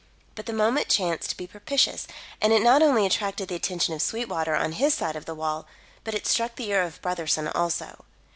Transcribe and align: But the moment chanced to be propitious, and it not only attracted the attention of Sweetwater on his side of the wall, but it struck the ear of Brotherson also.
But 0.33 0.47
the 0.47 0.51
moment 0.51 0.89
chanced 0.89 1.29
to 1.29 1.37
be 1.37 1.45
propitious, 1.45 2.07
and 2.41 2.51
it 2.51 2.63
not 2.63 2.81
only 2.81 3.05
attracted 3.05 3.49
the 3.49 3.55
attention 3.55 3.93
of 3.93 4.01
Sweetwater 4.01 4.55
on 4.55 4.71
his 4.71 4.95
side 4.95 5.15
of 5.15 5.25
the 5.25 5.35
wall, 5.35 5.67
but 6.03 6.15
it 6.15 6.25
struck 6.25 6.55
the 6.55 6.71
ear 6.71 6.81
of 6.81 6.99
Brotherson 7.03 7.47
also. 7.53 8.03